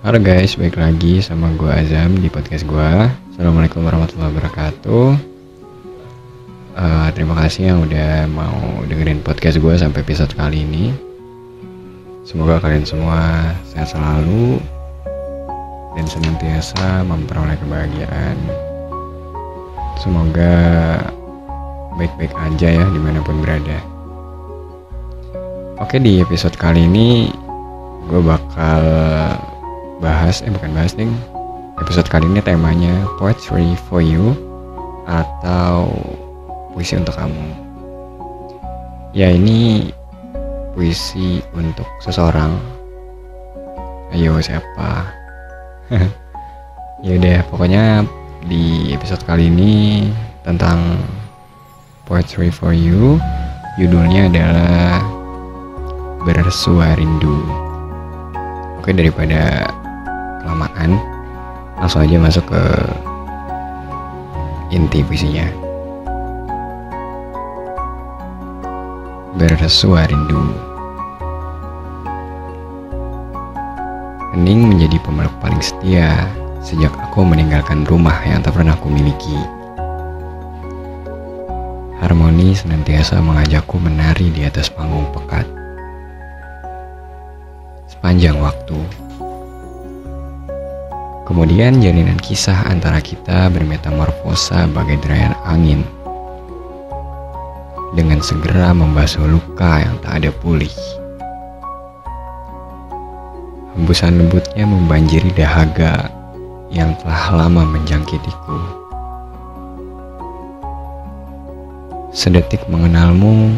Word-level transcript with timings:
Halo 0.00 0.16
guys, 0.16 0.56
balik 0.56 0.80
lagi 0.80 1.20
sama 1.20 1.52
gue 1.60 1.68
Azam 1.68 2.16
di 2.16 2.32
podcast 2.32 2.64
gue. 2.64 2.92
Assalamualaikum 3.36 3.84
warahmatullahi 3.84 4.32
wabarakatuh. 4.32 5.08
Uh, 6.72 7.08
terima 7.12 7.36
kasih 7.44 7.68
yang 7.68 7.84
udah 7.84 8.24
mau 8.32 8.80
dengerin 8.88 9.20
podcast 9.20 9.60
gue 9.60 9.74
sampai 9.76 10.00
episode 10.00 10.32
kali 10.32 10.64
ini. 10.64 10.96
Semoga 12.24 12.64
kalian 12.64 12.88
semua 12.88 13.52
sehat 13.68 13.92
selalu 13.92 14.64
dan 15.92 16.06
senantiasa 16.08 17.04
memperoleh 17.04 17.60
kebahagiaan. 17.60 18.40
Semoga 20.00 20.52
baik-baik 22.00 22.32
aja 22.48 22.68
ya 22.72 22.86
di 22.88 23.00
mana 23.04 23.20
pun 23.20 23.44
berada. 23.44 23.76
Oke 25.76 26.00
di 26.00 26.24
episode 26.24 26.56
kali 26.56 26.88
ini 26.88 27.28
gue 28.08 28.20
bakal 28.24 28.80
bahas 30.00 30.40
eh 30.40 30.48
bukan 30.48 30.72
bahas 30.72 30.96
nih 30.96 31.12
episode 31.76 32.08
kali 32.08 32.24
ini 32.24 32.40
temanya 32.40 33.04
poetry 33.20 33.76
for 33.88 34.00
you 34.00 34.32
atau 35.04 35.92
puisi 36.72 36.96
untuk 36.96 37.12
kamu. 37.16 37.46
Ya 39.12 39.28
ini 39.32 39.92
puisi 40.72 41.44
untuk 41.52 41.84
seseorang. 42.00 42.56
Ayo 44.16 44.40
siapa? 44.40 44.90
Ya 47.00 47.16
udah 47.16 47.40
pokoknya 47.48 48.04
di 48.44 48.92
episode 48.92 49.24
kali 49.24 49.48
ini 49.48 50.04
tentang 50.44 51.00
poetry 52.04 52.52
for 52.52 52.76
you 52.76 53.16
judulnya 53.80 54.28
adalah 54.28 55.00
bersua 56.28 56.92
rindu 57.00 57.40
oke 58.76 58.92
daripada 58.92 59.72
kelamaan 60.40 60.96
langsung 61.78 62.04
aja 62.04 62.16
masuk 62.20 62.44
ke 62.48 62.62
inti 64.72 65.04
puisinya 65.04 65.48
bersua 69.36 70.04
rindu 70.10 70.70
Hening 74.30 74.70
menjadi 74.70 74.94
pemeluk 75.02 75.34
paling 75.42 75.58
setia 75.58 76.30
sejak 76.62 76.94
aku 76.94 77.26
meninggalkan 77.26 77.82
rumah 77.82 78.14
yang 78.22 78.38
tak 78.38 78.54
pernah 78.54 78.78
aku 78.78 78.86
miliki. 78.86 79.34
Harmoni 81.98 82.54
senantiasa 82.54 83.18
mengajakku 83.18 83.82
menari 83.82 84.30
di 84.30 84.46
atas 84.46 84.70
panggung 84.70 85.10
pekat 85.10 85.50
sepanjang 87.90 88.38
waktu. 88.38 89.09
Kemudian 91.30 91.78
jalinan 91.78 92.18
kisah 92.18 92.66
antara 92.66 92.98
kita 92.98 93.46
bermetamorfosa 93.54 94.66
bagai 94.74 94.98
derayan 94.98 95.38
angin 95.46 95.86
dengan 97.94 98.18
segera 98.18 98.74
membasuh 98.74 99.30
luka 99.30 99.78
yang 99.78 99.94
tak 100.02 100.18
ada 100.18 100.34
pulih. 100.42 100.74
Hembusan 103.78 104.18
lembutnya 104.18 104.66
membanjiri 104.66 105.30
dahaga 105.38 106.10
yang 106.74 106.98
telah 106.98 107.46
lama 107.46 107.62
menjangkitiku. 107.78 108.58
Sedetik 112.10 112.66
mengenalmu, 112.66 113.54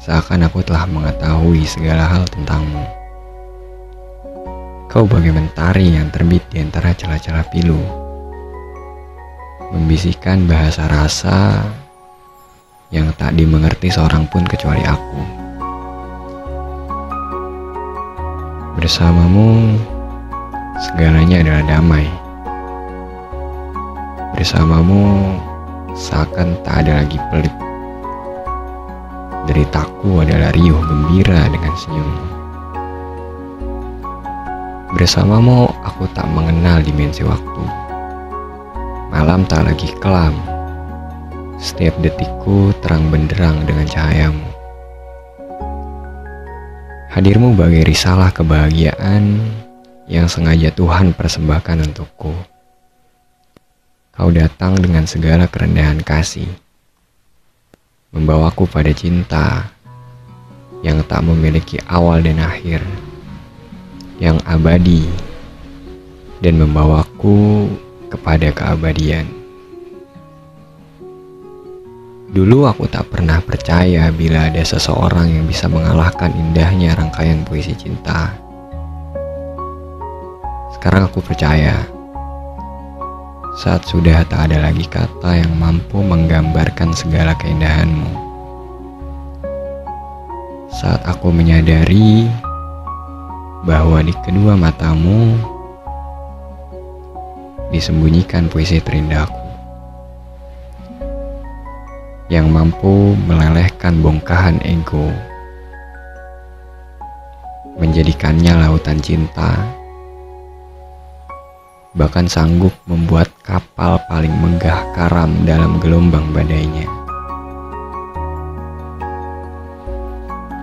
seakan 0.00 0.48
aku 0.48 0.64
telah 0.64 0.88
mengetahui 0.88 1.68
segala 1.68 2.08
hal 2.08 2.24
tentangmu. 2.32 2.95
Kau 4.96 5.04
bagai 5.04 5.28
mentari 5.28 5.92
yang 5.92 6.08
terbit 6.08 6.40
di 6.48 6.56
antara 6.56 6.96
celah-celah 6.96 7.44
pilu. 7.52 7.76
Membisikkan 9.76 10.48
bahasa 10.48 10.88
rasa 10.88 11.68
yang 12.88 13.12
tak 13.20 13.36
dimengerti 13.36 13.92
seorang 13.92 14.24
pun 14.32 14.40
kecuali 14.48 14.80
aku. 14.88 15.20
Bersamamu, 18.80 19.76
segalanya 20.80 21.44
adalah 21.44 21.76
damai. 21.76 22.08
Bersamamu, 24.32 25.28
seakan 25.92 26.56
tak 26.64 26.88
ada 26.88 27.04
lagi 27.04 27.20
pelik. 27.28 27.52
Deritaku 29.44 30.24
adalah 30.24 30.56
riuh 30.56 30.80
gembira 30.88 31.52
dengan 31.52 31.76
senyummu. 31.84 32.35
Bersamamu, 34.94 35.66
aku 35.82 36.06
tak 36.14 36.30
mengenal 36.30 36.78
dimensi 36.78 37.26
waktu. 37.26 37.62
Malam 39.10 39.42
tak 39.42 39.66
lagi 39.66 39.90
kelam. 39.98 40.38
Setiap 41.58 41.98
detikku 41.98 42.70
terang 42.78 43.10
benderang 43.10 43.66
dengan 43.66 43.82
cahayamu. 43.82 44.46
Hadirmu 47.10 47.58
bagai 47.58 47.82
risalah 47.82 48.30
kebahagiaan 48.30 49.42
yang 50.06 50.30
sengaja 50.30 50.70
Tuhan 50.70 51.18
persembahkan 51.18 51.90
untukku. 51.90 52.30
Kau 54.14 54.30
datang 54.30 54.78
dengan 54.78 55.02
segala 55.10 55.50
kerendahan 55.50 55.98
kasih, 55.98 56.46
membawaku 58.14 58.70
pada 58.70 58.94
cinta 58.94 59.66
yang 60.86 61.02
tak 61.02 61.26
memiliki 61.26 61.82
awal 61.90 62.22
dan 62.22 62.38
akhir 62.38 62.86
yang 64.16 64.40
abadi 64.48 65.04
dan 66.40 66.56
membawaku 66.60 67.68
kepada 68.08 68.52
keabadian. 68.52 69.28
Dulu 72.36 72.68
aku 72.68 72.84
tak 72.84 73.08
pernah 73.08 73.40
percaya 73.40 74.12
bila 74.12 74.52
ada 74.52 74.60
seseorang 74.60 75.32
yang 75.32 75.44
bisa 75.48 75.72
mengalahkan 75.72 76.34
indahnya 76.36 76.92
rangkaian 76.92 77.40
puisi 77.48 77.72
cinta. 77.72 78.36
Sekarang 80.76 81.08
aku 81.08 81.24
percaya. 81.24 81.80
Saat 83.56 83.88
sudah 83.88 84.20
tak 84.28 84.52
ada 84.52 84.68
lagi 84.68 84.84
kata 84.84 85.32
yang 85.32 85.56
mampu 85.56 86.04
menggambarkan 86.04 86.92
segala 86.92 87.32
keindahanmu. 87.40 88.12
Saat 90.76 91.08
aku 91.08 91.32
menyadari 91.32 92.28
bahwa 93.66 93.98
di 93.98 94.14
kedua 94.22 94.54
matamu 94.54 95.34
disembunyikan 97.74 98.46
puisi 98.46 98.78
terindahku 98.78 99.42
yang 102.30 102.46
mampu 102.46 103.18
melelehkan 103.26 103.98
bongkahan 103.98 104.62
ego 104.62 105.10
menjadikannya 107.74 108.54
lautan 108.54 109.02
cinta 109.02 109.58
bahkan 111.96 112.30
sanggup 112.30 112.70
membuat 112.86 113.26
kapal 113.40 113.98
paling 114.06 114.30
megah 114.30 114.84
karam 114.92 115.32
dalam 115.48 115.80
gelombang 115.80 116.28
badainya. 116.28 116.84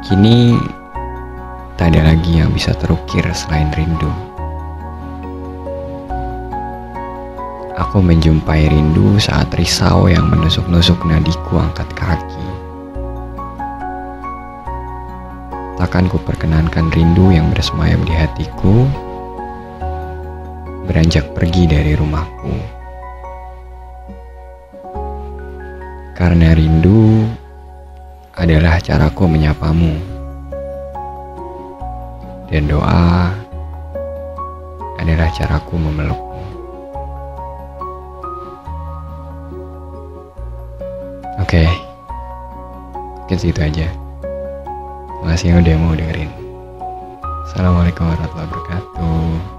Kini 0.05 0.53
Tak 1.73 1.89
ada 1.89 2.13
lagi 2.13 2.37
yang 2.37 2.53
bisa 2.53 2.69
terukir 2.77 3.25
selain 3.33 3.73
rindu. 3.73 4.13
Aku 7.73 7.97
menjumpai 8.05 8.69
rindu 8.69 9.17
saat 9.17 9.49
risau 9.57 10.05
yang 10.05 10.29
menusuk-nusuk 10.29 11.01
nadiku 11.09 11.57
angkat 11.57 11.89
kaki. 11.97 12.45
Takkan 15.81 16.05
ku 16.05 16.21
perkenankan 16.21 16.93
rindu 16.93 17.33
yang 17.33 17.49
bersemayam 17.49 18.05
di 18.05 18.13
hatiku 18.13 18.85
beranjak 20.85 21.25
pergi 21.33 21.65
dari 21.65 21.97
rumahku. 21.97 22.53
Karena 26.13 26.53
rindu 26.53 27.25
adalah 28.37 28.77
caraku 28.77 29.25
menyapamu 29.25 30.12
dan 32.53 32.69
doa 32.69 33.33
adalah 35.01 35.25
caraku 35.33 35.73
memelukmu. 35.73 36.45
Oke, 41.41 41.65
okay. 41.65 41.69
mungkin 43.25 43.37
segitu 43.41 43.57
aja. 43.65 43.89
Terima 44.21 45.33
kasih 45.33 45.45
yang 45.49 45.59
udah 45.65 45.75
mau 45.81 45.97
dengerin. 45.97 46.29
Assalamualaikum 47.49 48.05
warahmatullahi 48.05 48.47
wabarakatuh. 48.53 49.52